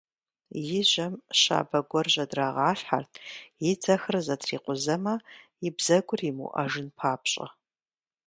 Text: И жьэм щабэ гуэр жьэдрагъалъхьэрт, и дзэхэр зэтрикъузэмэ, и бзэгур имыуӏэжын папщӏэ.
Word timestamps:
И 0.77 0.81
жьэм 0.89 1.13
щабэ 1.39 1.79
гуэр 1.89 2.07
жьэдрагъалъхьэрт, 2.13 3.11
и 3.69 3.71
дзэхэр 3.79 4.15
зэтрикъузэмэ, 4.25 5.13
и 5.67 5.69
бзэгур 5.77 6.21
имыуӏэжын 6.29 6.87
папщӏэ. 6.97 7.47